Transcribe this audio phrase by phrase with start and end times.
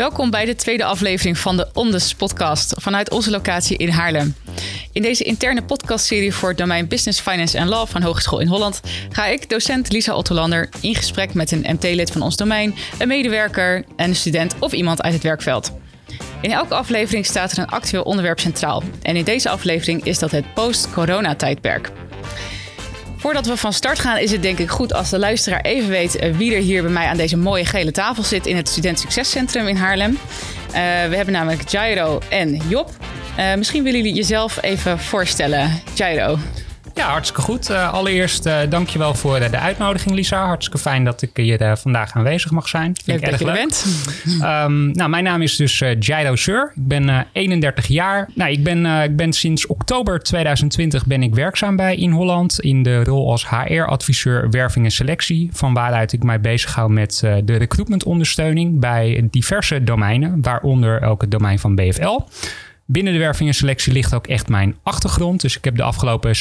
[0.00, 4.34] Welkom bij de tweede aflevering van de Ondes podcast vanuit onze locatie in Haarlem.
[4.92, 8.80] In deze interne podcastserie voor het domein Business, Finance en Law van Hogeschool in Holland
[9.08, 13.84] ga ik, docent Lisa Ottolander, in gesprek met een MT-lid van ons domein, een medewerker,
[13.96, 15.72] een student of iemand uit het werkveld.
[16.40, 18.82] In elke aflevering staat er een actueel onderwerp centraal.
[19.02, 21.90] En in deze aflevering is dat het post-corona-tijdperk.
[23.20, 26.16] Voordat we van start gaan, is het denk ik goed als de luisteraar even weet
[26.16, 29.00] eh, wie er hier bij mij aan deze mooie gele tafel zit in het Student
[29.00, 30.10] Succescentrum in Haarlem.
[30.10, 30.18] Uh,
[31.08, 32.90] we hebben namelijk Jairo en Job.
[33.38, 35.82] Uh, misschien willen jullie jezelf even voorstellen.
[35.94, 36.38] Jairo.
[37.00, 37.70] Ja, hartstikke goed.
[37.70, 40.46] Uh, allereerst uh, dankjewel voor de, de, uitnodiging, Lisa.
[40.46, 42.84] Hartstikke fijn dat ik hier uh, vandaag aanwezig mag zijn.
[42.84, 43.86] Vind leuk ik erg dat je bent.
[44.42, 46.72] Um, nou, mijn naam is dus uh, Jairo Seur.
[46.74, 48.28] Ik ben 31 jaar.
[48.34, 52.82] Nou, ik ben, ik ben sinds oktober 2020 ben ik werkzaam bij In Holland in
[52.82, 55.48] de rol als HR-adviseur werving en selectie.
[55.52, 61.58] Van waaruit ik mij bezighoud met de recruitmentondersteuning bij diverse domeinen, waaronder ook het domein
[61.58, 62.18] van BFL.
[62.92, 65.40] Binnen de werving en selectie ligt ook echt mijn achtergrond.
[65.40, 66.36] Dus ik heb de afgelopen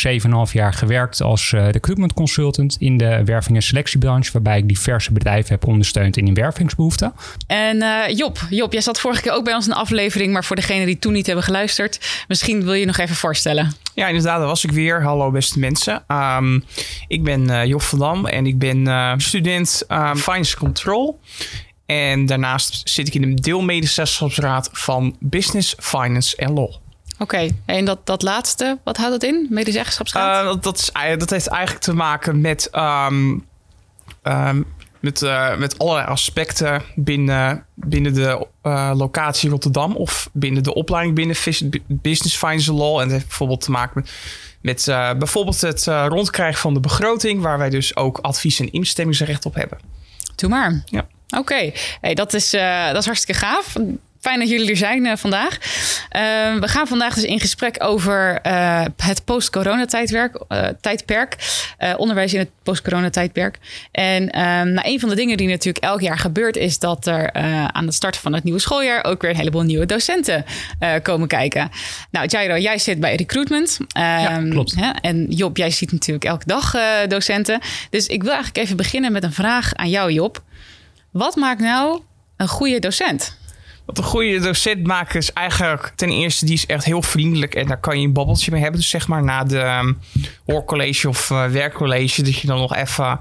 [0.47, 5.11] 7,5 jaar gewerkt als uh, recruitment consultant in de werving en selectiebranche, waarbij ik diverse
[5.11, 7.14] bedrijven heb ondersteund in hun wervingsbehoeften.
[7.47, 10.45] En uh, Job, Job, jij zat vorige keer ook bij ons in een aflevering, maar
[10.45, 13.73] voor degenen die toen niet hebben geluisterd, misschien wil je nog even voorstellen.
[13.94, 15.03] Ja, inderdaad, daar was ik weer.
[15.03, 16.03] Hallo beste mensen.
[16.08, 16.64] Um,
[17.08, 18.88] ik ben uh, Job van Dam en ik ben
[19.22, 19.83] student
[20.16, 21.20] Finance Control.
[21.90, 26.64] En daarnaast zit ik in de deelmedezeggenschapsraad van Business, Finance en Law.
[26.70, 26.82] Oké,
[27.20, 27.52] okay.
[27.66, 30.44] en dat, dat laatste, wat houdt dat in, medezeggenschapsraad?
[30.44, 33.45] Uh, dat, dat, is, dat heeft eigenlijk te maken met, um,
[34.23, 34.66] um,
[35.00, 41.16] met, uh, met allerlei aspecten binnen, binnen de uh, locatie Rotterdam of binnen de opleiding
[41.16, 41.36] binnen
[41.88, 43.00] Business, Finance Law.
[43.00, 44.06] En dat heeft bijvoorbeeld te maken
[44.62, 49.45] met, met bijvoorbeeld het rondkrijgen van de begroting, waar wij dus ook advies- en instemmingsrecht
[49.45, 49.80] op hebben.
[50.36, 50.84] Doe maar.
[50.86, 51.08] Ja.
[51.38, 53.75] Oké, hey, dat, is, uh, dat is hartstikke gaaf.
[54.19, 55.53] Fijn dat jullie er zijn uh, vandaag.
[55.53, 58.39] Uh, we gaan vandaag dus in gesprek over
[58.98, 60.37] het post-corona-tijdperk.
[60.81, 61.36] tijdperk,
[61.98, 63.58] onderwijs in het post-corona-tijdperk.
[63.92, 64.26] En
[64.73, 66.58] nou, een van de dingen die natuurlijk elk jaar gebeurt...
[66.58, 67.33] is dat er
[67.71, 69.04] aan het starten van het nieuwe schooljaar...
[69.04, 70.45] ook weer een heleboel nieuwe docenten
[71.02, 71.71] komen kijken.
[72.11, 73.77] Nou, Jairo, jij zit bij recruitment.
[73.87, 74.75] ja, ehm, klopt.
[74.75, 74.89] Hè?
[75.02, 76.75] En Job, jij ziet natuurlijk elke dag
[77.08, 77.59] docenten.
[77.89, 80.42] Dus ik wil eigenlijk even beginnen met een vraag aan jou, Job.
[81.11, 82.02] Wat maakt nou
[82.37, 83.37] een goede docent?
[83.86, 87.67] Wat een goede docent maakt is eigenlijk ten eerste, die is echt heel vriendelijk en
[87.67, 88.80] daar kan je een babbeltje mee hebben.
[88.80, 89.99] Dus zeg maar na de um,
[90.45, 93.19] hoorcollege of uh, werkcollege, dat je dan nog even,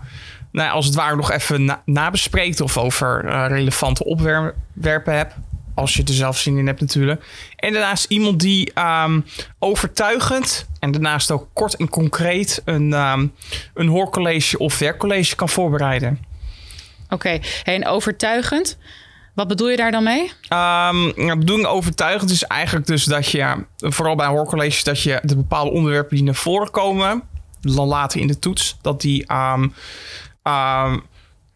[0.53, 5.35] nou, als het ware nog even na nabespreekt of over uh, relevante opwerpen hebt.
[5.75, 7.25] Als je er zelf zin in hebt natuurlijk.
[7.57, 8.73] En daarnaast iemand die
[9.05, 9.25] um,
[9.59, 13.33] overtuigend en daarnaast ook kort en concreet een, um,
[13.75, 16.28] een hoorcollege of werkcollege kan voorbereiden.
[17.11, 17.43] Oké, okay.
[17.65, 18.79] en overtuigend.
[19.35, 20.33] Wat bedoel je daar dan mee?
[20.53, 25.71] Um, bedoeling overtuigend is eigenlijk dus dat je, vooral bij hoorcolleges, dat je de bepaalde
[25.71, 27.23] onderwerpen die naar voren komen,
[27.61, 29.75] dan later in de toets, dat die um,
[30.43, 31.03] um,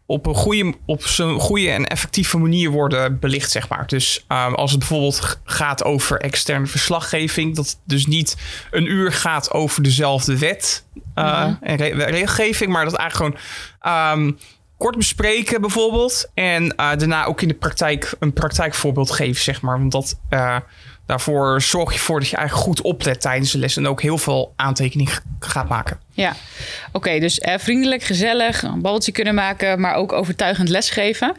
[0.05, 3.87] op een goede, op zo'n goede en effectieve manier worden belicht, zeg maar.
[3.87, 8.37] Dus als het bijvoorbeeld gaat over externe verslaggeving, dat het dus niet
[8.71, 10.85] een uur gaat over dezelfde wet
[11.15, 11.57] uh, -hmm.
[11.61, 13.39] en re regelgeving, maar dat eigenlijk
[13.79, 14.37] gewoon
[14.83, 16.29] kort bespreken bijvoorbeeld.
[16.33, 19.79] En uh, daarna ook in de praktijk een praktijkvoorbeeld geven, zeg maar.
[19.79, 20.57] Want dat, uh,
[21.05, 23.77] daarvoor zorg je voor dat je eigenlijk goed oplet tijdens de les.
[23.77, 25.99] En ook heel veel aantekeningen gaat maken.
[26.11, 26.35] Ja,
[26.91, 27.19] oké.
[27.19, 29.79] Dus eh, vriendelijk, gezellig, een babbeltje kunnen maken.
[29.79, 31.35] Maar ook overtuigend lesgeven.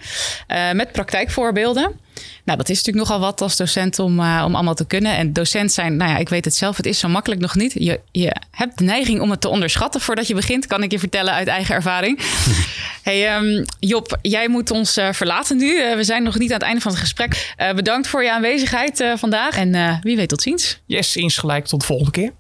[0.73, 2.01] Met praktijkvoorbeelden.
[2.45, 5.17] Nou, dat is natuurlijk nogal wat als docent om, uh, om allemaal te kunnen.
[5.17, 7.73] En docent zijn, nou ja, ik weet het zelf, het is zo makkelijk nog niet.
[7.73, 10.99] Je, je hebt de neiging om het te onderschatten voordat je begint, kan ik je
[10.99, 12.21] vertellen uit eigen ervaring.
[13.03, 15.77] hey, um, Job, jij moet ons uh, verlaten nu.
[15.77, 17.55] Uh, we zijn nog niet aan het einde van het gesprek.
[17.75, 19.57] bedankt voor je aanwezigheid vandaag.
[19.57, 20.81] En wie weet, tot ziens.
[20.87, 21.67] Yes, insgelijk.
[21.67, 22.33] Tot de volgende keer.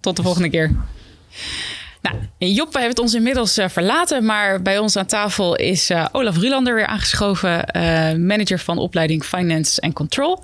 [0.00, 0.76] Tot de volgende keer.
[2.02, 6.36] Nou, Job heeft ons inmiddels uh, verlaten, maar bij ons aan tafel is uh, Olaf
[6.36, 7.82] Rulander weer aangeschoven, uh,
[8.12, 10.42] manager van opleiding Finance and Control.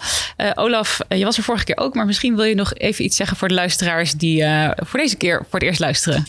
[0.55, 3.37] Olaf, je was er vorige keer ook, maar misschien wil je nog even iets zeggen
[3.37, 4.45] voor de luisteraars die
[4.77, 6.27] voor deze keer voor het eerst luisteren.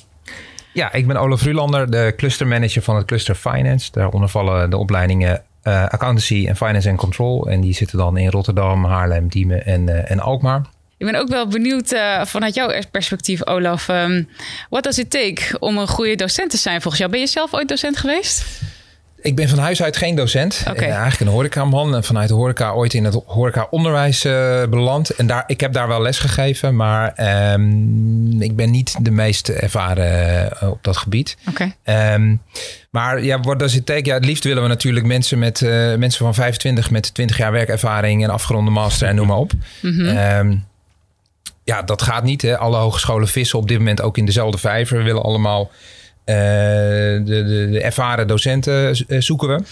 [0.74, 3.92] Ja, ik ben Olaf Rulander, de clustermanager van het cluster Finance.
[3.92, 7.50] Daaronder vallen de opleidingen Accountancy en Finance and Control.
[7.50, 10.62] En die zitten dan in Rotterdam, Haarlem, Diemen en, en Alkmaar.
[10.98, 13.88] Ik ben ook wel benieuwd uh, vanuit jouw perspectief, Olaf.
[13.88, 14.30] Um,
[14.70, 17.12] what does it take om een goede docent te zijn volgens jou?
[17.12, 18.46] Ben je zelf ooit docent geweest?
[19.22, 20.64] Ik ben van huis uit geen docent.
[20.70, 20.80] Oké.
[20.80, 21.96] Eh, eigenlijk een horecaman.
[21.96, 25.10] En vanuit de horeca ooit in het horeca-onderwijs eh, beland.
[25.10, 26.76] En daar, ik heb daar wel les gegeven.
[26.76, 31.38] Maar ehm, ik ben niet de meest ervaren eh, op dat gebied.
[31.50, 31.74] Oké.
[31.84, 32.36] Ehm,
[32.92, 34.06] maar ja, wat does it take?
[34.06, 37.52] Ja, het liefst willen we natuurlijk mensen, met, eh, mensen van 25 met 20 jaar
[37.52, 39.52] werkervaring en afgeronde master en noem maar op.
[39.82, 40.56] Ehm,
[41.68, 42.42] ja, dat gaat niet.
[42.42, 42.58] Hè.
[42.58, 44.98] Alle hogescholen vissen op dit moment ook in dezelfde vijver.
[44.98, 45.72] We willen allemaal
[46.24, 49.64] eh, de, de, de ervaren docenten eh, zoeken we.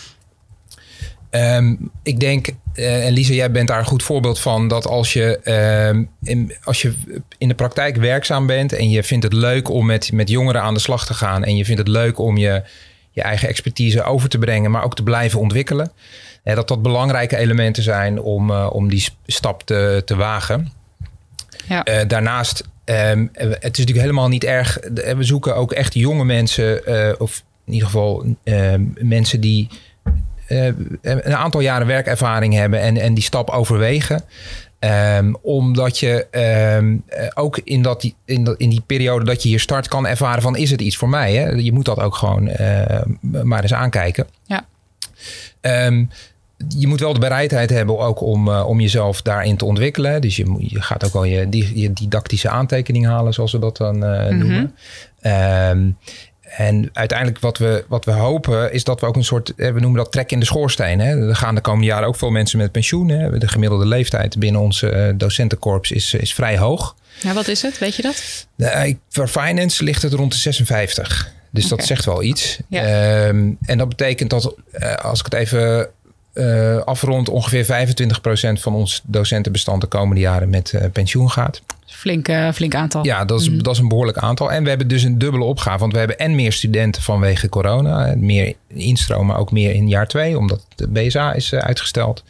[1.30, 5.14] Ehm, ik denk, eh, en Lisa, jij bent daar een goed voorbeeld van, dat als
[5.14, 6.94] je, ehm, in, als je
[7.38, 10.74] in de praktijk werkzaam bent en je vindt het leuk om met, met jongeren aan
[10.74, 12.64] de slag te gaan en je vindt het leuk om je,
[13.12, 15.92] je eigen expertise over te brengen, maar ook te blijven ontwikkelen,
[16.44, 20.72] eh, dat dat belangrijke elementen zijn om, eh, om die stap te, te wagen.
[21.68, 21.84] Ja.
[21.84, 24.80] Eh, daarnaast, ehm, het is natuurlijk helemaal niet erg.
[24.80, 29.68] eh, We zoeken ook echt jonge mensen, eh, of in ieder geval ehm, mensen die
[30.48, 30.66] eh,
[31.02, 34.22] een aantal jaren werkervaring hebben en, en die stap overwegen.
[34.80, 39.60] Ehm, omdat je eh, ook in, dat, in, dat, in die periode dat je hier
[39.60, 41.34] start kan ervaren van is het iets voor mij.
[41.34, 41.50] Hè?
[41.50, 43.02] Je moet dat ook gewoon eh,
[43.44, 44.28] maar eens aankijken.
[44.44, 44.66] Ja.
[46.78, 50.22] Je moet wel de bereidheid hebben ook om, eh, om jezelf daarin te ontwikkelen.
[50.22, 53.78] Dus je, je gaat ook wel je, die, je didactische aantekening halen, zoals we dat
[53.78, 54.76] dan eh, noemen.
[55.22, 55.90] Ehm,
[56.58, 59.80] en uiteindelijk wat we, wat we hopen is dat we ook een soort, eh, we
[59.80, 61.00] noemen dat trek in de schoorsteen.
[61.00, 61.28] Hè.
[61.28, 63.10] Er gaan de komende jaren ook veel mensen met pensioen.
[63.10, 63.38] Hè.
[63.38, 66.96] De gemiddelde leeftijd binnen ons eh, docentenkorps is, is vrij hoog.
[67.22, 67.78] Ja, wat is het?
[67.78, 68.48] Weet je dat?
[68.58, 71.34] Eh, voor finance ligt het rond de 56.
[71.52, 72.60] Dus dat zegt wel iets.
[72.70, 72.82] Ja.
[72.82, 74.56] Ehm, en dat betekent dat,
[75.02, 75.90] als ik het even
[76.36, 81.62] eh, afrond, ongeveer 25% van ons docentenbestand de komende jaren met eh, pensioen gaat.
[81.86, 83.06] Flink, eh, flink aantal.
[83.06, 84.52] Ja, dat is, dat is een behoorlijk aantal.
[84.52, 85.80] En we hebben dus een dubbele opgave.
[85.80, 88.16] Want we hebben en meer studenten vanwege corona.
[88.18, 90.38] Meer instroom, maar ook meer in jaar twee.
[90.38, 92.24] Omdat de BSA is uitgesteld.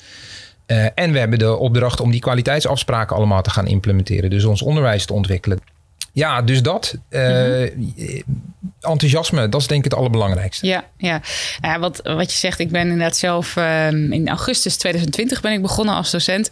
[0.95, 4.29] En we hebben de opdracht om die kwaliteitsafspraken allemaal te gaan implementeren.
[4.29, 5.59] Dus ons onderwijs te ontwikkelen.
[6.15, 6.97] Ja, dus dat.
[7.09, 8.21] eh,
[8.85, 10.67] Enthousiasme, dat is denk ik het allerbelangrijkste.
[10.67, 11.21] Ja, ja.
[11.61, 15.61] ja wat, wat je zegt, ik ben inderdaad zelf ehm, in augustus 2020 ben ik
[15.61, 16.51] begonnen als docent.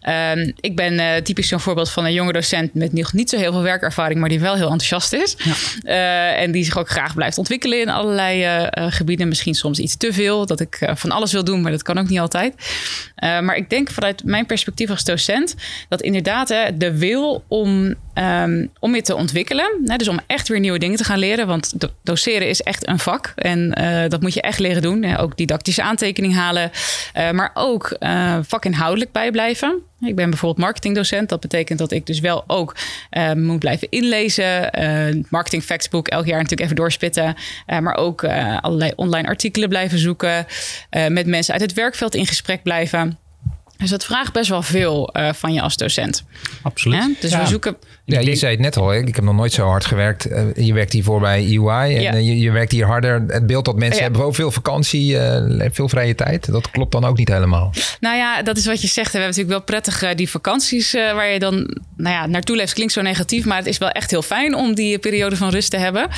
[0.00, 3.36] Ehm, ik ben eh, typisch zo'n voorbeeld van een jonge docent met nog niet zo
[3.36, 5.36] heel veel werkervaring, maar die wel heel enthousiast is.
[5.82, 9.28] Eh, en die zich ook graag blijft ontwikkelen in allerlei eh, eh, gebieden.
[9.28, 12.08] Misschien soms iets te veel, dat ik van alles wil doen, maar dat kan ook
[12.08, 12.54] niet altijd.
[13.14, 15.54] Eh, maar ik denk vanuit mijn perspectief als docent
[15.88, 20.48] dat inderdaad hè, de wil om, ehm, om je te ontwikkelen, hè, dus om echt
[20.48, 24.08] weer nieuwe dingen te gaan leren, want do- doseren is echt een vak en eh,
[24.08, 25.02] dat moet je echt leren doen.
[25.02, 25.20] Hè.
[25.20, 26.70] Ook didactische aantekening halen,
[27.12, 29.78] eh, maar ook eh, vakinhoudelijk bijblijven.
[30.00, 31.28] Ik ben bijvoorbeeld marketingdocent.
[31.28, 32.76] Dat betekent dat ik dus wel ook
[33.10, 34.70] eh, moet blijven inlezen.
[34.72, 37.34] eh, marketing factsbook elk jaar natuurlijk even doorspitten.
[37.66, 40.46] Eh, maar ook eh, allerlei online artikelen blijven zoeken.
[40.90, 43.18] eh, met mensen uit het werkveld in gesprek blijven.
[43.76, 46.24] Dus dat vraagt best wel veel eh, van je als docent.
[46.62, 47.00] Absoluut.
[47.00, 47.08] Hè?
[47.20, 47.40] Dus Ja.
[47.40, 47.76] we zoeken...
[48.06, 50.24] Ja, je zei het net al, ik heb nog nooit zo hard gewerkt.
[50.26, 52.12] Eh, je werkt hiervoor bij EY en Ja.
[52.12, 53.24] eh, je, je werkt hier harder.
[53.26, 54.02] Het beeld dat mensen Ja.
[54.02, 55.16] hebben ook veel vakantie,
[55.72, 56.52] veel vrije tijd.
[56.52, 57.72] Dat klopt dan ook niet helemaal.
[58.00, 59.12] Nou ja, dat is wat je zegt.
[59.12, 61.54] We hebben natuurlijk wel prettig die vakanties waar je dan
[61.96, 62.72] nou ja, naartoe leeft.
[62.72, 65.70] Klinkt zo negatief, maar het is wel echt heel fijn om die periode van rust
[65.70, 66.08] te hebben.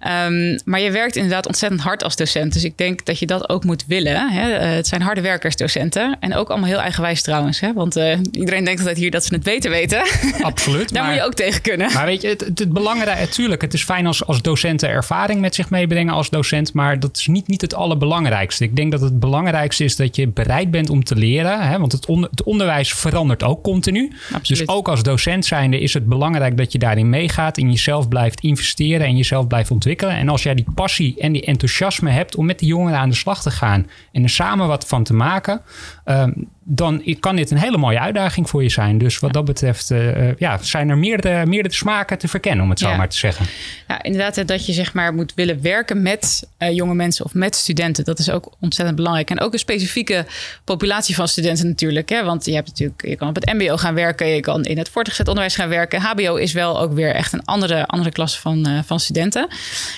[0.00, 2.52] Ehm, maar je werkt inderdaad ontzettend hard als docent.
[2.52, 4.30] Dus ik denk dat je dat ook moet willen.
[4.32, 4.50] Hè?
[4.50, 6.16] Het zijn harde werkers, docenten.
[6.20, 7.60] En ook allemaal heel eigenwijs trouwens.
[7.60, 7.72] Hè?
[7.72, 10.02] Want eh, iedereen denkt altijd hier dat ze het beter weten.
[10.42, 10.92] Absoluut.
[10.92, 11.92] Daar maar- moet je ook tegen kunnen.
[11.92, 15.40] Maar weet je, het, het, het belangrijke, natuurlijk, het is fijn als, als docenten ervaring
[15.40, 18.64] met zich meebrengen als docent, maar dat is niet, niet het allerbelangrijkste.
[18.64, 21.92] Ik denk dat het belangrijkste is dat je bereid bent om te leren, hè, want
[21.92, 24.12] het, het onderwijs verandert ook continu.
[24.32, 24.66] Absoluut.
[24.66, 28.40] Dus ook als docent zijnde is het belangrijk dat je daarin meegaat, in jezelf blijft
[28.40, 30.14] investeren en jezelf blijft ontwikkelen.
[30.14, 33.14] En als jij die passie en die enthousiasme hebt om met die jongeren aan de
[33.14, 35.60] slag te gaan en er samen wat van te maken,
[36.04, 36.32] ehm,
[36.68, 38.98] dan kan dit een hele mooie uitdaging voor je zijn.
[38.98, 42.70] Dus wat dat betreft eh, eh, ja, zijn er meerdere, meerdere smaken te verkennen, om
[42.70, 42.96] het zo Ja.
[42.96, 43.46] maar te zeggen.
[43.88, 47.34] Ja, inderdaad, hè, dat je zeg maar moet willen werken met eh, jonge mensen of
[47.34, 48.04] met studenten.
[48.04, 49.30] Dat is ook ontzettend belangrijk.
[49.30, 50.26] En ook een specifieke
[50.64, 52.08] populatie van studenten natuurlijk.
[52.08, 52.24] Hè?
[52.24, 54.88] Want je hebt natuurlijk, je kan op het MBO gaan werken, je kan in het
[54.88, 56.00] voortgezet onderwijs gaan werken.
[56.00, 59.48] HBO is wel ook weer echt een andere, andere klasse van, van studenten.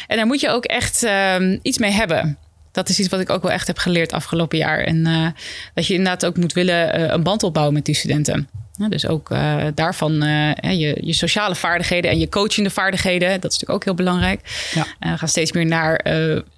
[0.07, 2.39] En daar moet je ook echt ehm, iets mee hebben.
[2.73, 4.79] Dat is iets wat ik ook wel echt heb geleerd afgelopen jaar.
[4.79, 5.27] En eh,
[5.75, 8.49] dat je inderdaad ook moet willen eh, een band opbouwen met die studenten.
[8.77, 10.13] Ja, dus ook eh, daarvan
[10.61, 13.29] je, je sociale vaardigheden en je coachende vaardigheden.
[13.29, 14.41] Dat is natuurlijk ook heel belangrijk.
[14.75, 15.17] Ja.
[15.17, 16.01] Gaan steeds meer naar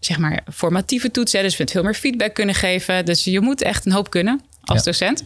[0.01, 1.43] zeg maar formatieve toetsen.
[1.43, 3.05] Dus we veel meer feedback kunnen geven.
[3.05, 4.85] Dus je moet echt een hoop kunnen als Ja.
[4.85, 5.25] docent.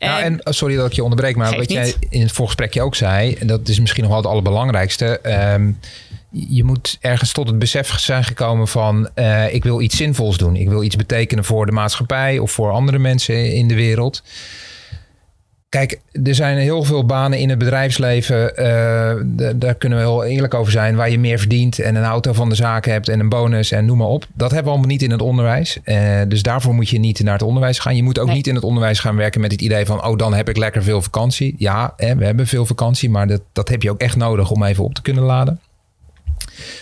[0.00, 2.94] Nou, en oh, sorry dat ik je onderbreek, maar wat jij in het voorgesprekje ook
[2.94, 5.18] zei, en dat is misschien nog wel het allerbelangrijkste.
[5.18, 5.72] ehm,
[6.34, 10.56] je moet ergens tot het besef zijn gekomen van uh, ik wil iets zinvols doen.
[10.56, 14.22] Ik wil iets betekenen voor de maatschappij of voor andere mensen in de wereld.
[15.68, 18.52] Kijk, er zijn heel veel banen in het bedrijfsleven.
[18.56, 20.96] Uh, daar kunnen we heel eerlijk over zijn.
[20.96, 23.84] Waar je meer verdient en een auto van de zaak hebt en een bonus en
[23.84, 24.26] noem maar op.
[24.34, 25.78] Dat hebben we allemaal niet in het onderwijs.
[25.84, 27.96] Uh, dus daarvoor moet je niet naar het onderwijs gaan.
[27.96, 30.06] Je moet ook niet in het onderwijs gaan werken met het idee van...
[30.06, 31.54] oh, dan heb ik lekker veel vakantie.
[31.58, 34.64] Ja, hè, we hebben veel vakantie, maar dat, dat heb je ook echt nodig om
[34.64, 35.60] even op te kunnen laden.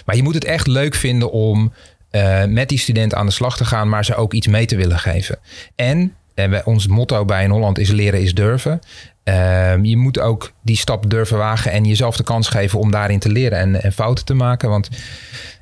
[0.05, 1.73] Maar je moet het echt leuk vinden om
[2.11, 3.89] uh, met die student aan de slag te gaan...
[3.89, 5.39] maar ze ook iets mee te willen geven.
[5.75, 8.81] En en ons motto bij in Holland is leren is durven.
[9.25, 13.19] Ehm, je moet ook die stap durven wagen en jezelf de kans geven om daarin
[13.19, 14.69] te leren en, en fouten te maken.
[14.69, 14.89] Want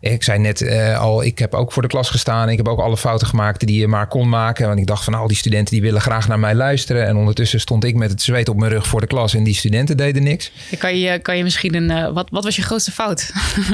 [0.01, 2.49] ik zei net uh, al, ik heb ook voor de klas gestaan.
[2.49, 4.67] Ik heb ook alle fouten gemaakt die je maar kon maken.
[4.67, 7.07] Want ik dacht van al die studenten die willen graag naar mij luisteren.
[7.07, 9.55] En ondertussen stond ik met het zweet op mijn rug voor de klas en die
[9.55, 10.53] studenten deden niks.
[10.79, 13.33] Kan je, kan je misschien een, uh, wat, wat was je grootste fout?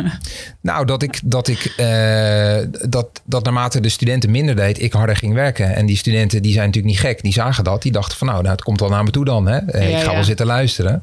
[0.61, 5.17] nou, dat ik, dat ik uh, dat, dat naarmate de studenten minder deed, ik harder
[5.17, 5.75] ging werken.
[5.75, 7.23] En die studenten die zijn natuurlijk niet gek.
[7.23, 7.83] Die zagen dat.
[7.83, 9.47] Die dachten van nou, nou het komt wel naar me toe dan.
[9.47, 9.57] Hè?
[9.57, 10.13] Ja, ik ga ja.
[10.13, 11.03] wel zitten luisteren.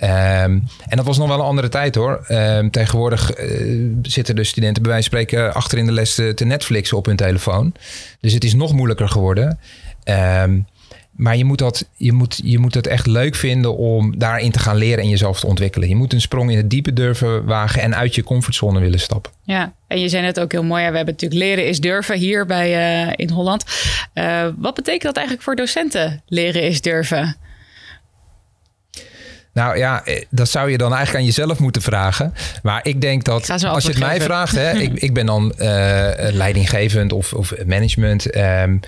[0.00, 0.08] Um,
[0.88, 2.26] en dat was nog wel een andere tijd hoor.
[2.28, 6.44] Um, tegenwoordig uh, zitten de studenten bij wijze van spreken achter in de les te,
[6.44, 7.74] Netflixen op hun telefoon.
[8.20, 9.58] Dus het is nog moeilijker geworden.
[10.42, 10.66] Um,
[11.16, 14.58] maar je moet, dat, je, moet, je moet het echt leuk vinden om daarin te
[14.58, 15.88] gaan leren en jezelf te ontwikkelen.
[15.88, 19.32] Je moet een sprong in het diepe durven wagen en uit je comfortzone willen stappen.
[19.42, 20.90] Ja, en je zei net ook heel mooi.
[20.90, 23.64] We hebben natuurlijk leren is durven hier bij, uh, in Holland.
[24.14, 26.22] Uh, wat betekent dat eigenlijk voor docenten?
[26.26, 27.36] Leren is durven.
[29.56, 32.34] Nou ja, dat zou je dan eigenlijk aan jezelf moeten vragen.
[32.62, 35.66] Maar ik denk dat als je het mij vraagt, hè, ik, ik ben dan uh,
[36.16, 38.36] leidinggevend of, of management.
[38.36, 38.80] Um,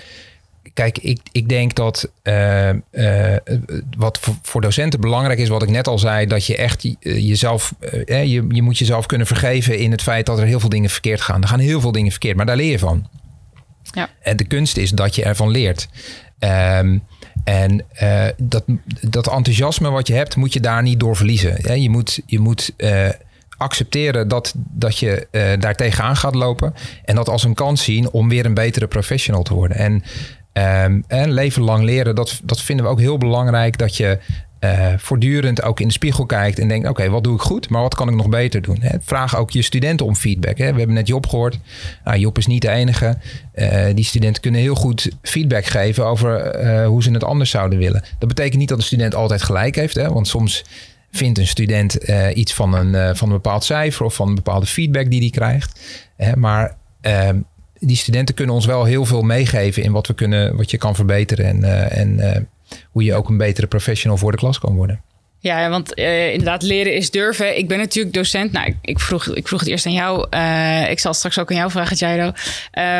[0.73, 3.35] kijk, ik, ik denk dat uh, uh,
[3.97, 7.73] wat voor, voor, docenten belangrijk is, wat ik net al zei, dat je echt jezelf,
[8.05, 11.21] je, je moet jezelf kunnen vergeven in het feit dat er heel veel dingen verkeerd
[11.21, 11.41] gaan.
[11.41, 13.07] Er gaan heel veel dingen verkeerd, maar daar leer je van.
[13.83, 14.09] Ja.
[14.21, 15.87] En de kunst is dat je ervan leert.
[16.39, 17.03] Um,
[17.43, 18.63] en uh, dat,
[19.01, 21.81] dat enthousiasme wat je hebt, moet je daar niet door verliezen.
[21.81, 23.09] je moet, je moet uh,
[23.57, 26.73] accepteren dat, dat je uh, daar tegenaan gaat lopen.
[27.05, 29.77] En dat als een kans zien om weer een betere professional te worden.
[29.77, 30.03] En,
[30.83, 33.77] um, en leven lang leren, dat, dat vinden we ook heel belangrijk.
[33.77, 34.19] Dat je
[34.59, 37.81] uh, voortdurend ook in de spiegel kijkt en denkt: oké, wat doe ik goed, maar
[37.81, 38.77] wat kan ik nog beter doen?
[38.79, 38.97] Hè?
[39.01, 40.57] Vraag ook je studenten om feedback.
[40.57, 40.71] Hè?
[40.71, 41.59] We hebben net Job gehoord.
[42.03, 43.17] Nou, Job is niet de enige.
[43.55, 47.79] Uh, die studenten kunnen heel goed feedback geven over uh, hoe ze het anders zouden
[47.79, 48.03] willen.
[48.19, 50.09] Dat betekent niet dat een student altijd gelijk heeft, hè?
[50.09, 50.63] want soms
[51.11, 51.93] vindt een student
[52.33, 55.79] iets van een, van een bepaald cijfer of van een bepaalde feedback die hij krijgt.
[56.15, 56.35] Hè?
[56.35, 57.39] Maar ehm,
[57.79, 60.95] die studenten kunnen ons wel heel veel meegeven in wat, we kunnen, wat je kan
[60.95, 61.91] verbeteren en.
[61.91, 62.47] en
[62.91, 65.01] hoe je ook een betere professional voor de klas kan worden.
[65.41, 67.57] Ja, want uh, inderdaad, leren is durven.
[67.57, 68.51] Ik ben natuurlijk docent.
[68.51, 70.27] Nou, ik, vroeg, ik vroeg het eerst aan jou.
[70.31, 72.31] Uh, ik zal straks ook aan jou vragen, Jairo.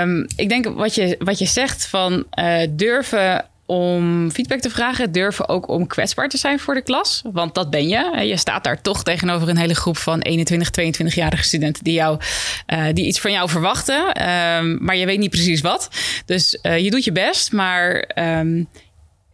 [0.04, 5.12] Um, ik denk wat je, wat je zegt van uh, durven om feedback te vragen.
[5.12, 7.22] Durven ook om kwetsbaar te zijn voor de klas.
[7.32, 8.26] Want dat ben je.
[8.26, 12.20] Je staat daar toch tegenover een hele groep van 21, 22-jarige studenten die, jou,
[12.94, 14.30] die iets van jou verwachten.
[14.30, 15.90] Um, maar je weet niet precies wat.
[16.26, 18.12] Dus je doet je best, maar...
[18.16, 18.68] Um,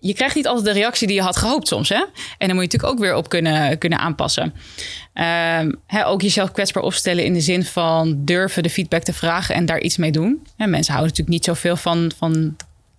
[0.06, 1.90] je krijgt niet altijd de reactie die je had gehoopt soms.
[1.90, 2.06] Hè?
[2.38, 4.54] En dan moet je natuurlijk ook weer op kunnen, kunnen aanpassen.
[5.60, 9.66] Um, ook jezelf kwetsbaar opstellen in de zin van durven de feedback te vragen en
[9.66, 10.48] daar iets mee doen.
[10.58, 12.56] Hè, mensen houden natuurlijk niet zoveel van, van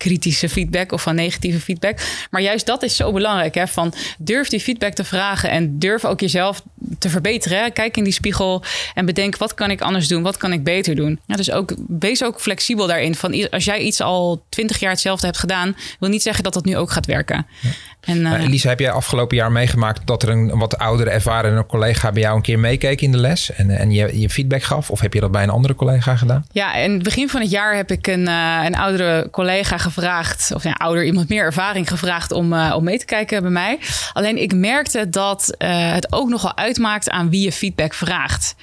[0.07, 1.99] kritische feedback of van negatieve feedback.
[2.31, 3.55] Maar juist dat is zo belangrijk.
[3.55, 3.67] Hè?
[3.67, 6.63] Van durf die feedback te vragen en durf ook jezelf
[6.99, 7.59] te verbeteren.
[7.59, 7.71] Hè?
[7.71, 8.63] Kijk in die spiegel
[8.95, 10.23] en bedenk wat kan ik anders doen?
[10.23, 11.21] Wat kan ik beter doen?
[11.27, 13.15] Ja, dus ook, wees ook flexibel daarin.
[13.15, 16.65] Van als jij iets al twintig jaar hetzelfde hebt gedaan, wil niet zeggen dat dat
[16.65, 17.47] nu ook gaat werken.
[17.61, 17.71] Ja.
[18.07, 22.13] En, uh, Elisa, heb jij afgelopen jaar meegemaakt dat er een wat oudere ervaren collega
[22.13, 24.91] bij jou een keer meekeek in de les en, en je, je feedback gaf?
[24.91, 26.47] Of heb je dat bij een andere collega gedaan?
[26.53, 30.53] Ja, in het begin van het jaar heb ik een, uh, een oudere collega gevraagd,
[30.55, 33.79] of ja, ouder iemand meer ervaring gevraagd om, uh, om mee te kijken bij mij.
[34.13, 38.55] Alleen ik merkte dat het ook nogal uitmaakt aan wie je feedback vraagt.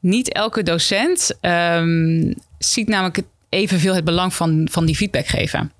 [0.00, 5.72] Niet elke docent um, ziet namelijk evenveel het belang van, van die feedback geven.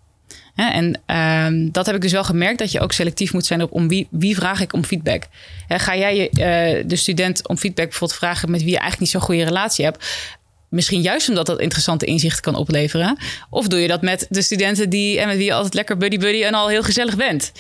[0.54, 3.72] En um, dat heb ik dus wel gemerkt, dat je ook selectief moet zijn op
[3.72, 5.26] om wie, wie vraag ik om feedback.
[5.68, 9.28] ga jij uh, de student om feedback bijvoorbeeld vragen met wie je eigenlijk niet zo'n
[9.28, 10.06] goede relatie hebt?
[10.72, 13.18] Misschien juist omdat dat interessante inzichten kan opleveren.
[13.50, 16.42] Of doe je dat met de studenten die en met wie je altijd lekker buddy-buddy
[16.42, 17.52] en al heel gezellig bent.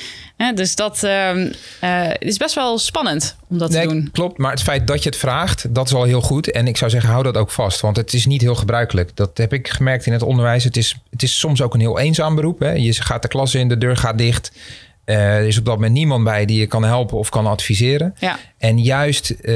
[0.54, 1.36] dus dat uh,
[1.84, 4.08] uh, is best wel spannend om dat nee, te doen.
[4.12, 6.50] Klopt, maar het feit dat je het vraagt, dat is al heel goed.
[6.50, 7.80] En ik zou zeggen, hou dat ook vast.
[7.80, 9.10] Want het is niet heel gebruikelijk.
[9.14, 10.64] Dat heb ik gemerkt in het onderwijs.
[10.64, 12.58] Het is, het is soms ook een heel eenzaam beroep.
[12.58, 12.70] Hè.
[12.70, 14.52] Je gaat de klas in, de deur gaat dicht.
[15.04, 18.14] Eh, er is op dat moment niemand bij die je kan helpen of kan adviseren.
[18.18, 18.38] Ja.
[18.58, 19.54] En juist eh,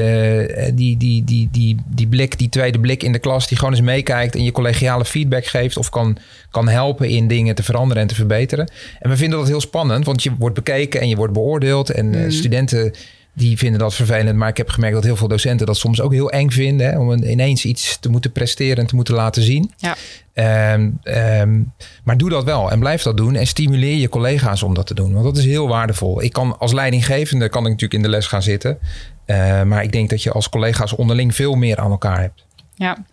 [0.74, 3.82] die, die, die, die, die blik, die tweede blik in de klas, die gewoon eens
[3.82, 6.18] meekijkt en je collegiale feedback geeft of kan,
[6.50, 8.70] kan helpen in dingen te veranderen en te verbeteren.
[8.98, 11.90] En we vinden dat heel spannend, want je wordt bekeken en je wordt beoordeeld.
[11.90, 12.30] En eh, Mhm.
[12.30, 12.92] studenten
[13.36, 14.38] die vinden dat vervelend.
[14.38, 16.86] Maar ik heb gemerkt dat heel veel docenten dat soms ook heel eng vinden.
[16.90, 19.72] Hè, om een- ineens iets te moeten presteren en te moeten laten zien.
[19.76, 19.96] Ja.
[20.32, 21.60] Ehm, ehm,
[22.04, 23.34] maar doe dat wel en blijf dat doen.
[23.34, 25.12] En stimuleer je collega's om dat te doen.
[25.12, 26.22] Want dat is heel waardevol.
[26.22, 28.78] Ik kan als leidinggevende kan ik natuurlijk in de les gaan zitten.
[29.24, 32.44] Eh, maar ik denk dat je als collega's onderling veel meer aan elkaar hebt.
[32.78, 33.04] Ja.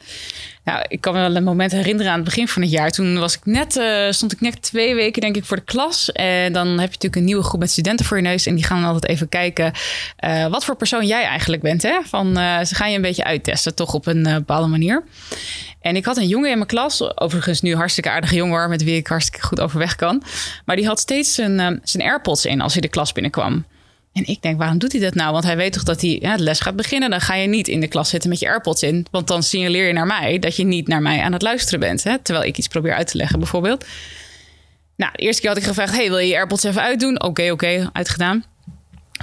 [0.64, 2.92] Nou, ik kan me wel een moment herinneren aan het begin van het jaar.
[2.92, 6.12] Toen was ik net, eh, stond ik net twee weken, denk ik, voor de klas.
[6.12, 8.46] En dan heb je natuurlijk een nieuwe groep met studenten voor je neus.
[8.46, 9.72] En die gaan dan altijd even kijken
[10.16, 11.82] eh, wat voor persoon jij eigenlijk bent.
[11.82, 12.00] Hè?
[12.06, 15.04] Van, eh, ze gaan je een beetje uittesten, toch op een bepaalde manier.
[15.82, 18.84] En ik had een jongen in mijn klas, overigens nu hartstikke aardige jongen hoor, met
[18.84, 20.24] wie ik hartstikke goed overweg kan.
[20.66, 23.66] Maar die had steeds zijn AirPods in als hij de klas binnenkwam.
[24.14, 25.32] En ik denk, waarom doet hij dat nou?
[25.32, 27.10] Want hij weet toch dat hij ja, les gaat beginnen.
[27.10, 29.06] Dan ga je niet in de klas zitten met je AirPods in.
[29.12, 32.04] Want dan signaleer je naar mij dat je niet naar mij aan het luisteren bent.
[32.04, 32.20] Hè?
[32.20, 33.86] Terwijl ik iets probeer uit te leggen, bijvoorbeeld.
[34.96, 37.22] Nou, de eerste keer had ik gevraagd: hey, wil je je AirPods even uitdoen?
[37.24, 38.44] Oké, oké, uitgedaan.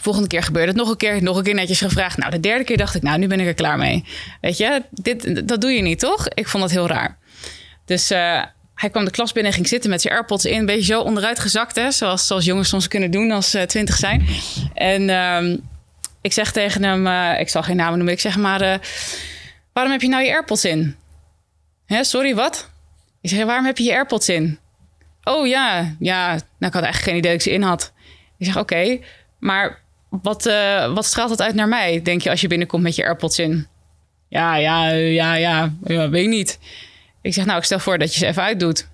[0.01, 2.17] Volgende keer gebeurde het nog een keer, nog een keer netjes gevraagd.
[2.17, 4.05] Nou, de derde keer dacht ik, nou, nu ben ik er klaar mee.
[4.41, 6.29] Weet je, dit, dat doe je niet, toch?
[6.29, 7.19] Ik vond dat heel raar.
[7.85, 8.43] Dus eh,
[8.81, 10.59] hij kwam de klas binnen en ging zitten met zijn AirPods in.
[10.59, 11.91] Een beetje zo onderuit gezakt, hè?
[11.91, 14.27] Zoals, zoals jongens soms kunnen doen als ze twintig zijn.
[14.75, 15.57] En ehm,
[16.21, 18.15] ik zeg tegen hem, eh, ik zal geen namen noemen.
[18.15, 18.79] Ik zeg maar, eh,
[19.73, 20.97] waarom heb je nou je AirPods in?
[21.87, 22.71] Hè, sorry, wat?
[23.21, 24.59] Ik zeg, waarom heb je je AirPods in?
[25.25, 26.29] Oh ja, ja.
[26.29, 27.93] Nou, ik had eigenlijk geen idee dat ik ze in had.
[28.39, 28.99] Ik zeg, oké,
[29.39, 32.97] maar wat, eh, wat straalt het uit naar mij, denk je, als je binnenkomt met
[32.97, 33.67] je AirPods in?
[34.29, 36.59] Ja, ja, ja, ja, ja, weet ik niet.
[37.23, 38.89] Ik zeg, nou, ik stel voor dat je ze even uitdoet.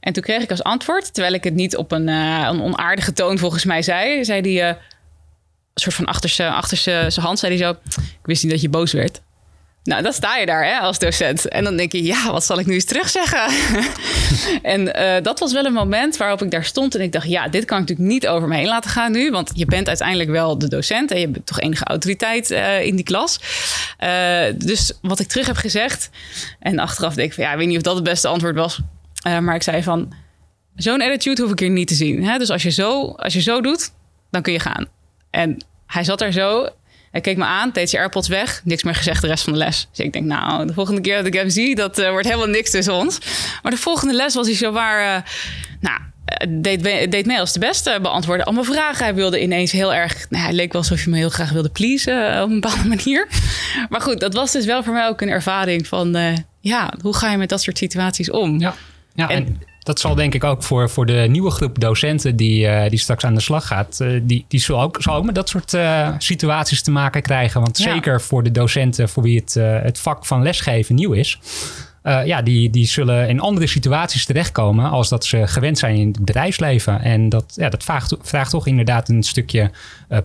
[0.00, 3.12] En toen kreeg ik als antwoord, terwijl ik het niet op een, eh, een onaardige
[3.12, 4.76] toon volgens mij zei, zei hij, eh,
[5.74, 6.52] een soort van achter zijn
[7.14, 9.20] hand, zei hij zo, ik wist niet dat je boos werd.
[9.82, 11.48] Nou, dan sta je daar hè, als docent.
[11.48, 13.46] En dan denk je, ja, wat zal ik nu eens terugzeggen?
[14.74, 17.48] en eh, dat was wel een moment waarop ik daar stond en ik dacht, ja,
[17.48, 19.30] dit kan ik natuurlijk niet over me heen laten gaan nu.
[19.30, 22.96] Want je bent uiteindelijk wel de docent en je hebt toch enige autoriteit eh, in
[22.96, 23.40] die klas.
[23.98, 26.10] Eh, dus wat ik terug heb gezegd,
[26.58, 28.80] en achteraf denk ik van, ja, ik weet niet of dat het beste antwoord was.
[29.22, 30.12] Maar ik zei van,
[30.74, 32.24] zo'n attitude hoef ik hier niet te zien.
[32.24, 32.38] Hè?
[32.38, 33.92] Dus als je, zo, als je zo doet,
[34.30, 34.86] dan kun je gaan.
[35.30, 36.68] En hij zat daar zo.
[37.10, 38.60] Hij keek me aan, deed zijn AirPods weg.
[38.64, 39.88] Niks meer gezegd de rest van de les.
[39.92, 41.74] Dus ik denk, nou, de volgende keer dat ik hem zie...
[41.74, 43.18] dat eh, wordt helemaal niks tussen ons.
[43.62, 45.16] Maar de volgende les was hij zo waar...
[45.16, 45.22] eh,
[45.80, 47.98] nou, eh, deed, me- deed mee als de beste.
[48.02, 49.04] Beantwoordde allemaal vragen.
[49.04, 50.26] Hij wilde ineens heel erg...
[50.28, 52.42] Nou, hij leek wel alsof je me heel graag wilde pleasen...
[52.42, 53.28] op een bepaalde manier.
[53.88, 56.18] Maar goed, dat was dus wel voor mij ook een ervaring van...
[56.60, 58.60] ja, hoe ga je met dat soort situaties om?
[58.60, 58.74] Ja,
[59.14, 62.66] ja en, En- dat zal denk ik ook voor, voor de nieuwe groep docenten die,
[62.66, 64.00] eh, die straks aan de slag gaat.
[64.00, 67.60] eh, die die zal, ook, zal ook met dat soort eh, situaties te maken krijgen.
[67.60, 67.92] Want Ja.
[67.92, 71.38] zeker voor de docenten voor wie het, het vak van lesgeven nieuw is.
[72.02, 76.18] ja, die, die zullen in andere situaties terechtkomen als dat ze gewend zijn in het
[76.18, 77.00] bedrijfsleven.
[77.00, 79.70] En dat, ja, dat vraagt, vraagt toch inderdaad een stukje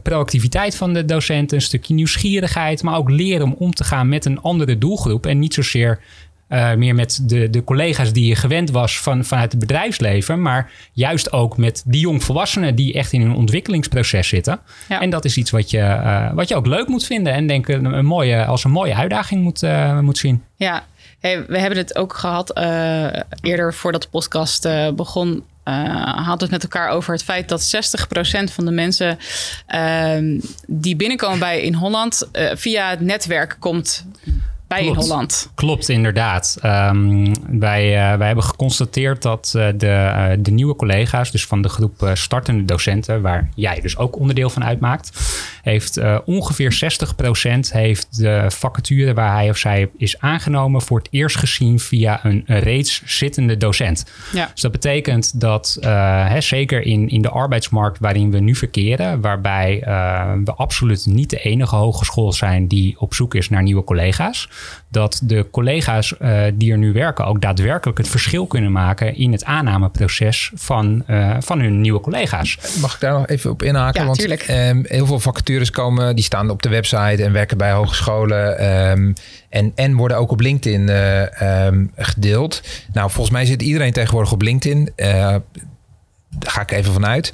[0.03, 4.25] proactiviteit van de docenten, een stukje nieuwsgierigheid, maar ook leren om om te gaan met
[4.25, 5.25] een andere doelgroep.
[5.25, 5.99] En niet zozeer
[6.47, 10.71] eh, meer met de, de collega's die je gewend was van, vanuit het bedrijfsleven, maar
[10.91, 14.59] juist ook met die jongvolwassenen die echt in een ontwikkelingsproces zitten.
[14.89, 15.01] Ja.
[15.01, 17.67] En dat is iets wat je, eh, wat je ook leuk moet vinden en denk
[17.67, 20.43] een, een mooie, als een mooie uitdaging moet, eh, moet zien.
[20.55, 20.83] Ja,
[21.19, 23.05] hey, we hebben het ook gehad eh,
[23.41, 25.43] eerder voordat de podcast begon.
[25.63, 29.17] hadden we het met elkaar over het feit dat 60% van de mensen
[30.67, 34.05] die binnenkomen bij in Holland via het netwerk komt
[34.75, 35.07] bij in Klopt.
[35.07, 35.49] Holland.
[35.55, 36.57] Klopt, inderdaad.
[36.61, 41.61] Ehm, wij, eh, wij hebben geconstateerd dat eh, de, eh, de nieuwe collega's, dus van
[41.61, 45.11] de groep startende docenten, waar jij dus ook onderdeel van uitmaakt,
[45.61, 51.37] heeft ongeveer 60% heeft de vacature waar hij of zij is aangenomen voor het eerst
[51.37, 54.05] gezien via een reeds zittende docent.
[54.33, 54.49] Ja.
[54.53, 59.79] Dus dat betekent dat, hè, zeker in, in de arbeidsmarkt waarin we nu verkeren, waarbij
[60.45, 64.47] we absoluut niet de enige hogeschool zijn die op zoek is naar nieuwe collega's,
[64.89, 69.31] dat de collega's eh, die er nu werken ook daadwerkelijk het verschil kunnen maken in
[69.31, 72.57] het aannameproces van, eh, van hun nieuwe collega's.
[72.81, 73.99] Mag ik daar nog even op inhaken?
[73.99, 74.41] Ja, Want tuurlijk.
[74.41, 78.57] ehm, heel veel vacatures komen, die staan op de website en werken bij hogescholen.
[78.57, 79.13] ehm,
[79.49, 82.61] en, en worden ook op LinkedIn eh, ehm, gedeeld.
[82.93, 84.91] Nou, volgens mij zit iedereen tegenwoordig op LinkedIn.
[84.95, 85.35] Eh,
[86.29, 87.33] daar ga ik even vanuit.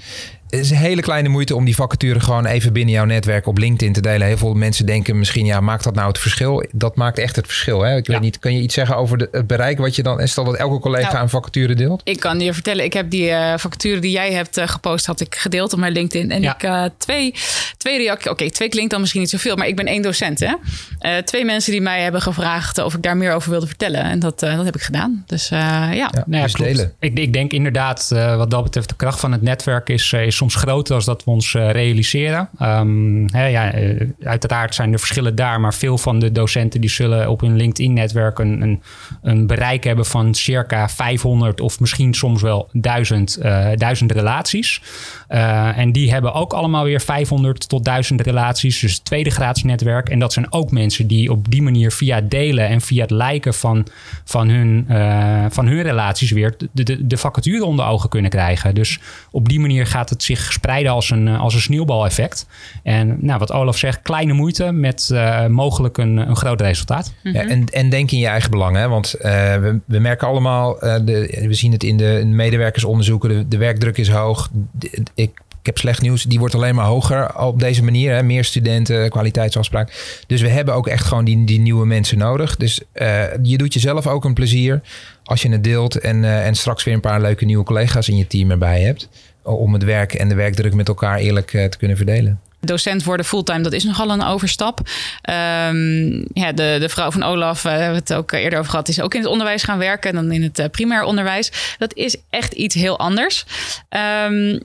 [0.52, 3.58] Het is een hele kleine moeite om die vacature gewoon even binnen jouw netwerk op
[3.58, 4.28] LinkedIn te delen.
[4.28, 6.66] Heel veel mensen denken misschien, ja, maakt dat nou het verschil?
[6.72, 7.82] Dat maakt echt het verschil.
[7.82, 7.96] Hè?
[7.98, 8.14] Ik Ja.
[8.14, 10.20] weet niet, kan je iets zeggen over de, het bereik wat je dan...
[10.20, 11.24] en Stel dat elke collega Nou.
[11.24, 12.02] een vacature deelt?
[12.04, 15.20] Ik kan je vertellen, ik heb die eh vacature die jij hebt eh, gepost, had
[15.20, 16.32] ik gedeeld op mijn LinkedIn.
[16.32, 16.54] En Ja.
[16.56, 17.34] ik eh, twee,
[17.78, 18.32] twee reacties.
[18.32, 20.40] Oké, twee klinkt dan misschien niet zoveel, maar ik ben één docent.
[20.40, 20.54] Hè?
[21.00, 24.02] Eh, twee mensen die mij hebben gevraagd of ik daar meer over wilde vertellen.
[24.04, 25.24] En dat, eh, dat heb ik gedaan.
[25.28, 25.90] Dus eh, ja.
[25.94, 26.72] Ja, Nou ja, dus klopt.
[26.72, 26.94] delen.
[27.00, 30.41] Ik, ik denk inderdaad, eh, wat dat betreft, de kracht van het netwerk is, is
[30.42, 32.50] soms groter dan dat we ons eh, realiseren.
[32.58, 36.90] Ehm, hè, ja, eh, uiteraard zijn er verschillen daar, maar veel van de docenten die
[36.90, 38.82] zullen op hun LinkedIn-netwerk een,
[39.22, 44.82] een, bereik hebben van circa 500 of misschien soms wel 1000, eh, 1000 relaties.
[45.28, 49.64] Eh, en die hebben ook allemaal weer 500 tot 1000 relaties, dus het tweede graads
[49.64, 50.10] netwerk.
[50.10, 53.54] En dat zijn ook mensen die op die manier via delen en via het liken
[53.54, 53.88] van,
[54.24, 54.86] van, hun,
[55.52, 58.76] van hun relaties weer de, de, de vacature onder ogen kunnen krijgen.
[58.76, 59.00] Dus
[59.32, 62.46] op die manier gaat het zich spreiden als een, eh, als een sneeuwbaleffect.
[62.84, 67.14] En nou, wat Olaf zegt, kleine moeite met eh, mogelijk een, een groot resultaat.
[67.24, 68.76] Ja, en, en denk in je eigen belang.
[68.76, 68.88] Hè?
[68.88, 73.48] Want eh, we, we merken allemaal, eh, de, we zien het in de medewerkersonderzoeken, de,
[73.48, 74.50] de werkdruk is hoog.
[74.72, 78.14] De- ik, ik heb slecht nieuws, die wordt alleen maar hoger op deze manier.
[78.14, 78.24] Hè?
[78.24, 80.22] Meer studenten, kwaliteitsafspraak.
[80.28, 82.56] Dus we hebben ook echt gewoon die, die nieuwe mensen nodig.
[82.58, 84.82] Dus eh, je doet jezelf ook een plezier
[85.24, 88.18] als je het deelt en, eh, en straks weer een paar leuke nieuwe collega's in
[88.18, 89.10] je team erbij hebt.
[89.44, 92.40] Om het werk en de werkdruk met elkaar eerlijk eh, te kunnen verdelen.
[92.64, 94.80] Docent worden fulltime, dat is nogal een overstap.
[95.22, 98.88] Ehm, ja, de, de vrouw van Olaf, eh, hebben we het ook eerder over gehad,
[98.88, 101.76] is ook in het onderwijs gaan werken dan in het eh, primair onderwijs.
[101.78, 103.46] Dat is echt iets heel anders.
[103.90, 104.60] Ehm,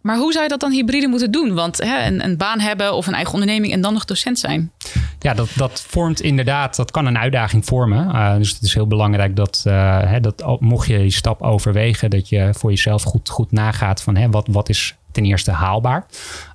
[0.00, 1.54] maar hoe zou je dat dan hybride moeten doen?
[1.54, 4.72] Want hè, een, een baan hebben of een eigen onderneming en dan nog docent zijn.
[5.18, 8.08] Ja, dat, dat vormt inderdaad, dat kan een uitdaging vormen.
[8.14, 12.10] Uh, dus het is heel belangrijk dat, uh, hè, dat mocht je die stap overwegen,
[12.10, 16.06] dat je voor jezelf goed, goed nagaat van hè, wat, wat is ten eerste haalbaar.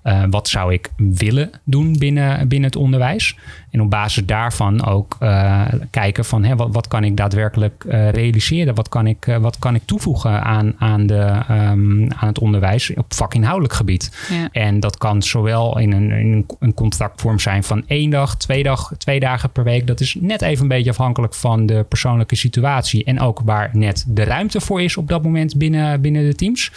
[0.04, 3.38] Uh, wat zou ik willen doen binnen, binnen het onderwijs?
[3.72, 8.10] En op basis daarvan ook uh, kijken van hè, wat, wat kan ik daadwerkelijk uh,
[8.10, 8.76] realiseren?
[8.76, 13.14] Wat kan ik, wat kan ik toevoegen aan, aan, de, um, aan het onderwijs op
[13.14, 14.26] vakinhoudelijk gebied?
[14.30, 14.50] Ja.
[14.52, 18.94] En dat kan zowel in een, in een- contractvorm zijn van één dag, twee, dag,
[18.98, 19.88] twee dagen per week.
[19.88, 23.04] Dat is net even een beetje afhankelijk van de persoonlijke situatie.
[23.04, 26.72] En ook waar net de ruimte voor is op dat moment binnen, binnen de teams.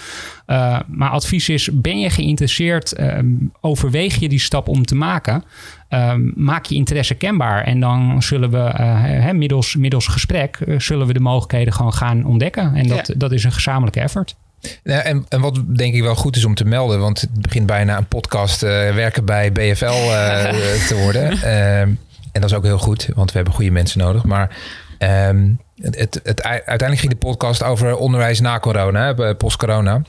[0.87, 2.95] Maar advies is, ben je geïnteresseerd?
[3.17, 5.45] Um, overweeg je die stap om te maken?
[5.91, 7.65] Um, maak je interesse kenbaar.
[7.65, 10.59] En dan zullen we uh, hè, middels, middels gesprek...
[10.67, 12.75] uh, zullen we de mogelijkheden gewoon gaan ontdekken.
[12.75, 13.15] En dat, Ja.
[13.17, 14.35] dat is een gezamenlijke effort.
[14.83, 17.67] Ja, en, en wat denk ik wel goed is om te melden, want het begint
[17.67, 20.51] bijna een podcast eh, werken bij BFL eh,
[20.89, 21.31] te worden.
[21.43, 21.91] Ehm,
[22.33, 24.25] en dat is ook heel goed, want we hebben goede mensen nodig.
[24.25, 24.57] Maar
[24.99, 25.49] ehm,
[25.81, 30.03] het, het, het- uiteindelijk ging de podcast over onderwijs na corona, post-corona.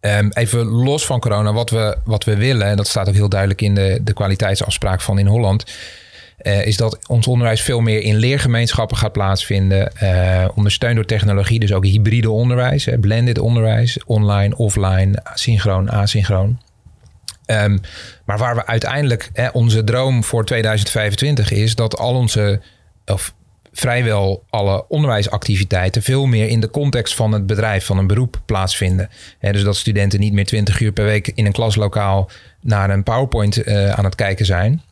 [0.00, 3.28] Ehm, even los van corona, wat we, wat we willen, en dat staat ook heel
[3.28, 5.64] duidelijk in de, de kwaliteitsafspraak van in Holland,
[6.38, 9.96] eh, is dat ons onderwijs veel meer in leergemeenschappen gaat plaatsvinden.
[9.96, 16.60] eh, ondersteund door technologie, dus ook hybride onderwijs, blended onderwijs, online, offline, synchroon, asynchroon.
[17.46, 17.78] Ehm,
[18.24, 22.60] maar waar we uiteindelijk, onze droom voor 2025 is dat al onze,
[23.06, 23.34] of
[23.78, 29.08] vrijwel alle onderwijsactiviteiten veel meer in de context van het bedrijf, van een beroep plaatsvinden.
[29.40, 33.62] Dus dat studenten niet meer 20 uur per week in een klaslokaal naar een PowerPoint
[33.62, 34.82] eh, aan het kijken zijn,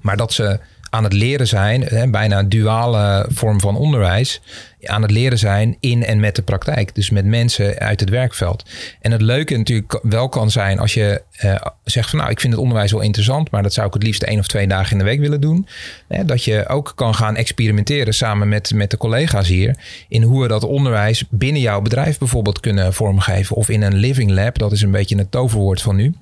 [0.00, 4.40] maar dat ze aan het leren zijn, hè, bijna een duale vorm van onderwijs,
[4.84, 6.94] aan het leren zijn in en met de praktijk.
[6.94, 8.64] Dus met mensen uit het werkveld.
[9.00, 12.52] En het leuke natuurlijk wel kan zijn als je eh, zegt van nou, ik vind
[12.52, 14.98] het onderwijs wel interessant, maar dat zou ik het liefst één of twee dagen in
[14.98, 15.66] de week willen doen.
[16.08, 19.76] Hè, dat je ook kan gaan experimenteren samen met, met de collega's hier
[20.08, 23.56] in hoe we dat onderwijs binnen jouw bedrijf bijvoorbeeld kunnen vormgeven.
[23.56, 26.14] Of in een living lab, dat is een beetje het toverwoord van nu.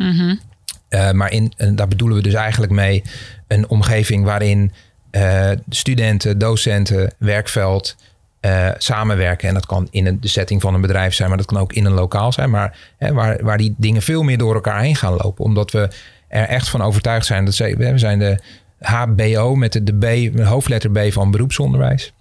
[0.91, 3.03] Uh, maar in, en daar bedoelen we dus eigenlijk mee
[3.47, 4.73] een omgeving waarin
[5.13, 7.97] uh, studenten, docenten, werkveld
[8.41, 9.49] uh, samenwerken.
[9.49, 11.73] En dat kan in een, de setting van een bedrijf zijn, maar dat kan ook
[11.73, 12.51] in een lokaal zijn.
[12.51, 15.45] Maar hè, waar, waar die dingen veel meer door elkaar heen gaan lopen.
[15.45, 15.89] Omdat we
[16.29, 18.39] er echt van overtuigd zijn dat ze, we zijn de
[18.79, 22.13] HBO met de, de B, de hoofdletter B van beroepsonderwijs.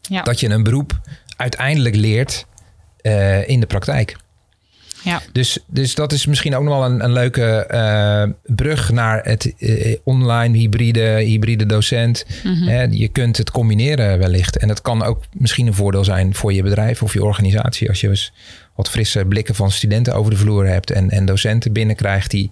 [0.00, 0.22] Ja.
[0.22, 1.00] Dat je een beroep
[1.36, 2.46] uiteindelijk leert
[3.46, 4.16] in de praktijk.
[5.04, 5.22] Ja.
[5.32, 9.54] Dus, dus dat is misschien ook nog wel een, een leuke uh, brug naar het
[9.58, 12.24] uh, online hybride, hybride docent.
[12.44, 12.68] Mhm.
[12.68, 14.56] Hè, je kunt het combineren wellicht.
[14.56, 17.88] En dat kan ook misschien een voordeel zijn voor je bedrijf of je organisatie.
[17.88, 18.32] Als je eens
[18.74, 22.50] wat frisse blikken van studenten over de vloer hebt en, en docenten binnenkrijgt die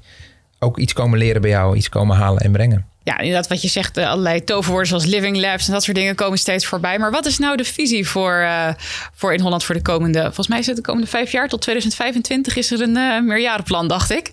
[0.58, 2.86] ook iets komen leren bij jou, iets komen halen en brengen.
[3.06, 6.14] Ja, inderdaad, wat je zegt, uh, allerlei toverwoorden zoals living labs en dat soort dingen
[6.14, 6.98] komen steeds voorbij.
[6.98, 8.68] Maar wat is nou de visie voor, uh,
[9.14, 11.60] voor in Holland voor de komende, volgens mij is het de komende vijf jaar tot
[11.60, 14.24] 2025 is er een uh, meerjarenplan, dacht ik.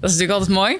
[0.00, 0.76] Dat is natuurlijk altijd mooi.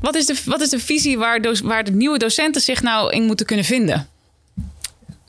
[0.00, 3.22] Wat is de, wat is de visie waar, waar de nieuwe docenten zich nou in
[3.22, 4.08] moeten kunnen vinden?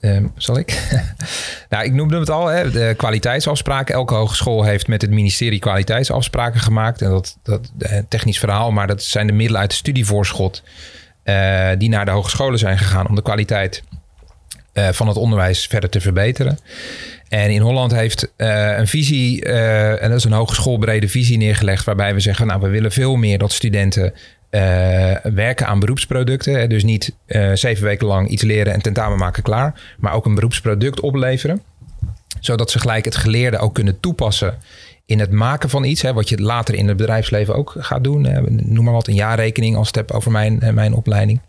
[0.02, 0.90] Uh, zal ik?
[1.70, 3.96] nou, ik noemde het al, hè, de kwaliteitsafspraken.
[3.96, 7.02] Elke hogeschool heeft met het ministerie kwaliteitsafspraken gemaakt.
[7.02, 7.72] En dat, dat
[8.10, 10.64] technisch verhaal, maar dat zijn de middelen uit de studievoorschot.
[11.32, 13.84] Uh, die naar de hogescholen zijn gegaan om de kwaliteit
[14.74, 16.60] uh, van het onderwijs verder te verbeteren.
[17.30, 22.14] En in Holland heeft uh, een visie, en dat is een hogeschoolbrede visie neergelegd, waarbij
[22.14, 24.14] we zeggen, nou, we willen veel meer dat studenten
[25.24, 26.70] werken aan beroepsproducten.
[26.70, 27.14] Dus niet
[27.54, 31.62] zeven weken lang iets leren en tentamen maken klaar, maar ook een beroepsproduct opleveren.
[32.40, 34.58] Zodat ze gelijk het geleerde ook kunnen toepassen
[35.12, 38.24] in het maken van iets, hè, wat je later in het bedrijfsleven ook gaat doen.
[38.24, 41.40] Hè, noem maar wat, een jaarrekening als het hebt over mijn, eh, mijn opleiding.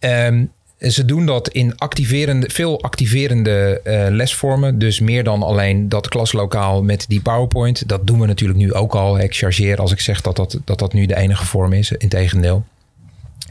[0.00, 4.78] Um, ze doen dat in activerende, veel activerende uh, lesvormen.
[4.78, 7.88] Dus meer dan alleen dat klaslokaal met die PowerPoint.
[7.88, 9.18] Dat doen we natuurlijk nu ook al.
[9.18, 11.92] Ik chargeer als ik zeg dat dat, dat, dat nu de enige vorm is.
[11.92, 12.64] Integendeel.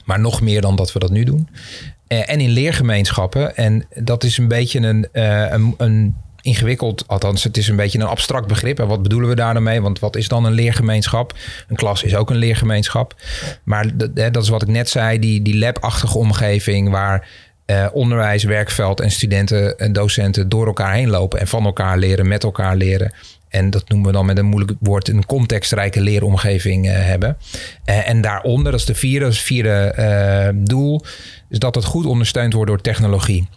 [0.04, 1.48] Maar nog meer dan dat we dat nu doen.
[2.08, 3.56] Uh, en in leergemeenschappen.
[3.56, 6.16] En dat is een beetje een, uh, een, een
[6.46, 7.04] ingewikkeld.
[7.08, 8.80] Althans, het is een beetje een abstract begrip.
[8.80, 9.82] En wat bedoelen we daar dan mee?
[9.82, 11.34] Want wat is dan een leergemeenschap?
[11.68, 13.16] Een klas is ook een leergemeenschap.
[13.64, 17.28] Maar dat, is wat ik net zei, die, die lab-achtige omgeving waar
[17.66, 22.28] eh, onderwijs, werkveld en studenten en docenten door elkaar heen lopen en van elkaar leren,
[22.28, 23.14] met elkaar leren.
[23.50, 27.38] En dat noemen we dan met een moeilijk woord een contextrijke leeromgeving uh, hebben.
[27.86, 31.02] Uh, en daaronder, dat is de vierde, dat vierde uh, doel,
[31.50, 33.48] is dat het goed ondersteund wordt door technologie.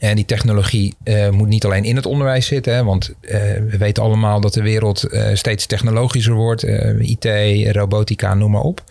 [0.00, 3.30] En die technologie uh, moet niet alleen in het onderwijs zitten, hè, want uh,
[3.70, 6.62] we weten allemaal dat de wereld uh, steeds technologischer wordt.
[6.98, 7.28] IT,
[7.72, 8.84] robotica, noem maar op.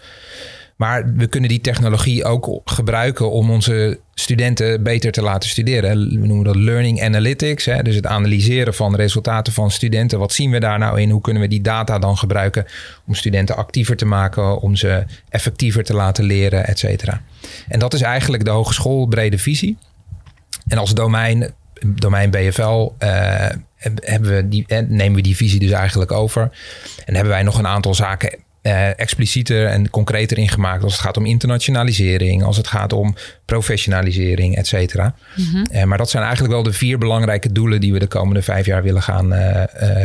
[0.76, 5.98] Maar we kunnen die technologie ook gebruiken om onze studenten beter te laten studeren.
[6.22, 7.66] We noemen dat learning analytics.
[7.66, 7.82] Hè?
[7.82, 10.20] Dus het analyseren van resultaten van studenten.
[10.20, 11.10] Wat zien we daar nou in?
[11.10, 12.66] Hoe kunnen we die data dan gebruiken
[13.08, 17.22] om studenten actiever te maken, om ze effectiever te laten leren, et cetera.
[17.68, 19.78] En dat is eigenlijk de hogeschoolbrede visie.
[20.70, 21.54] En als domein,
[21.86, 23.46] domein BFL, uh,
[23.96, 26.42] hebben we die, nemen we die visie dus eigenlijk over.
[27.06, 31.18] En hebben wij nog een aantal zaken uh, explicieter en concreter ingemaakt als het gaat
[31.18, 35.16] om internationalisering, als het gaat om professionalisering, et cetera.
[35.36, 35.66] Mm -hmm.
[35.72, 38.66] uh, maar dat zijn eigenlijk wel de vier belangrijke doelen die we de komende vijf
[38.66, 39.34] jaar willen gaan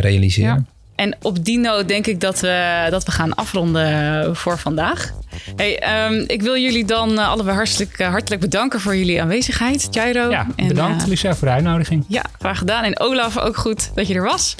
[0.00, 0.66] realiseren.
[0.66, 0.73] Ja.
[0.94, 5.12] En op die noot denk ik dat we, dat we gaan afronden voor vandaag.
[5.56, 9.88] Hey, um, ik wil jullie dan uh, allebei hartelijk, uh, hartelijk bedanken voor jullie aanwezigheid.
[9.90, 10.30] Jairo.
[10.30, 12.04] Ja, bedankt en, uh, Lisa voor de uitnodiging.
[12.08, 12.84] Ja, graag gedaan.
[12.84, 14.54] En Olaf, ook goed dat je er was.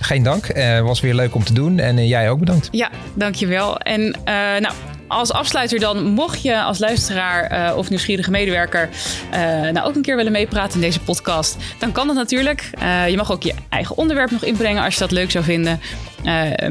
[0.00, 0.46] Geen dank.
[0.46, 1.78] Het was weer leuk om te doen.
[1.78, 2.68] En jij ook bedankt.
[2.70, 3.78] Ja, dankjewel.
[3.78, 4.16] En
[4.60, 4.72] nou,
[5.08, 8.88] als afsluiter dan, mocht je als luisteraar uh, of nieuwsgierige medewerker
[9.34, 12.70] uh, nou ook een keer willen meepraten in deze podcast, dan kan dat natuurlijk.
[12.82, 15.80] Uh, je mag ook je eigen onderwerp nog inbrengen als je dat leuk zou vinden.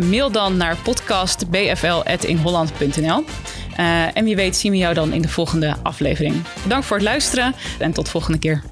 [0.10, 3.24] mail dan naar podcastbfl.inholland.nl.
[4.13, 6.43] en wie weet zien we jou dan in de volgende aflevering.
[6.63, 8.63] Bedankt voor het luisteren en tot volgende keer.